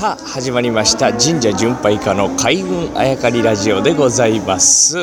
[0.00, 4.96] さあ始まりました神社巡拝家の海軍あやかりラジオでございます、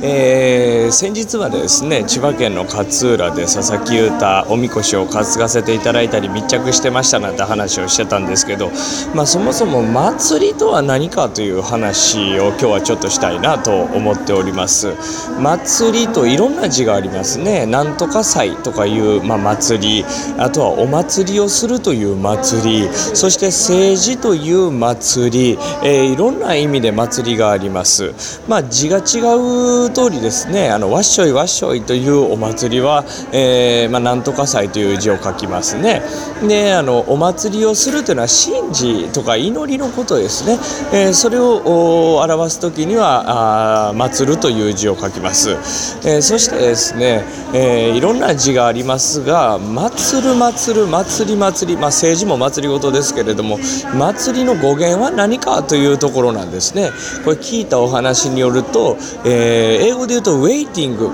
[0.00, 8.70] えー、先日まですね千葉県の勝浦で佐々木優太おみこしを担がせていただいたり密着してましたなんて話をしてたんですけど、
[9.12, 14.94] まあ、そもそも祭りとは何かという話を今日はちょっとしたいなと思っております。
[15.40, 17.66] 祭りといろんな字がありますね。
[17.66, 20.04] なんとか祭とかいう、まあ、祭り
[20.38, 28.12] あとはお祭りをするという祭りそして政治とという祭り、えー、いろんな意味で祭りがあります。
[28.46, 36.02] まあ、字が違う通りですね、あのわっしょいわっしょいというお祭りは、えー、まあ、なんとか祭という字を書きますね。
[36.46, 40.58] で、あのお祭りをするというのは神事とか祈りのことですね。
[40.92, 45.56] えー、それを表す時にはあ祭るという字を書きます。
[46.04, 53.58] えそしてですね、えいろんな字がありますが、祭る祭る祭り祭り、まあ、政治も祭りごとですけれども、
[53.96, 56.90] 祭りの語源は何かというところなんですね。
[57.24, 61.10] これ聞いたお話によると、えー、英語で言うとウェイティング、ウ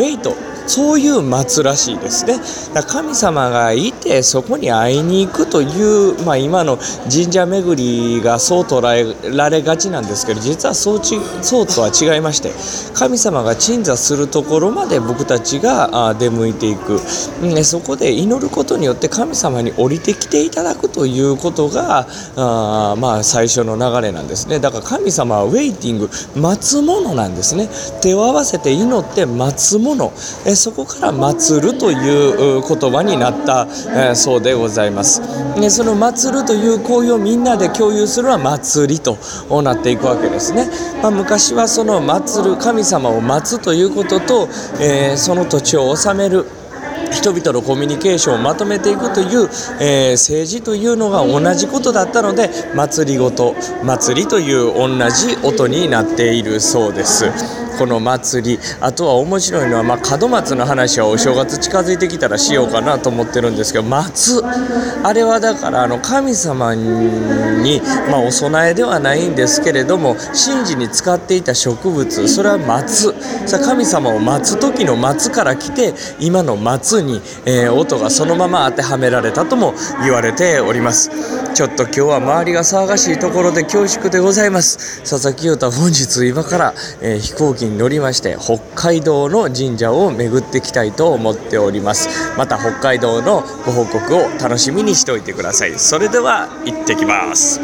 [0.00, 2.40] ェイトそういう松らしいですね。
[2.86, 6.78] 神様がいてそこに会いに行くという、まあ、今の
[7.10, 12.52] 神社巡りがそう捉えられがちなんですけど実はそうちそうとは違いまして
[12.94, 17.00] 神様が鎮座するところまで僕たちが出向いていく、
[17.42, 24.58] ね、そこで祈ることによって神様に降りてきていただくということがあまあ最初の流れなんですね。
[24.58, 27.68] だから神様はウェイティング待つものなんですね。
[28.00, 30.12] 手を合わせて祈って待つもの。
[30.46, 33.66] えそこから祀るという言葉になった、
[34.10, 35.20] えそうでございます
[35.60, 39.18] でその祀るという行為をみんなで共有するのは祭りと
[39.62, 40.68] なっていくわけですね、
[41.02, 44.48] まあ、昔はその祀る神様を待つということと、
[44.80, 46.46] えー、その土地を治める
[47.12, 49.48] 人々のコミュニケーションをまとめていくという、
[49.80, 57.61] えー、政治というのが同じことだったので祭りごと祭りという同じ音になっているそうです。
[57.82, 64.40] この祭りあとは面白いのは、まあ、門松の話はお正月近づいてきたらしようかなと思ってるんですけど松。
[65.02, 73.12] あれはだからあの神様に、まあ、お供えではないんですけれども神事に使っていた植物それは松。
[73.48, 81.10] さ神様を待つ時の松から来て今の松に、えー、音がそのまま当てはめられたとも言われております。
[81.52, 85.00] ちょっと今日は周りが騒がしいところで恐縮でございます。
[85.00, 92.36] 佐々木優太本日今から、えー、飛行に乗りまして北海道の神社を巡っていきたいと思っております。
[92.36, 95.78] また北海道のご報告を楽しみにしておいてください。
[95.78, 97.60] それでは行ってきます。